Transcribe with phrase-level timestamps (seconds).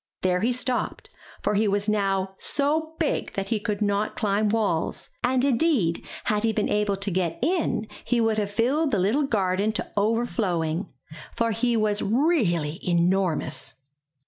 [0.21, 1.11] There he stopped,
[1.43, 6.43] for he was now so big that he could not climb walls, and indeed, had
[6.43, 10.87] he been able to get in, he would have filled the little garden to overflowing,
[11.35, 12.35] for he was 208 I N THE NURSERY
[12.65, 13.73] really enormous.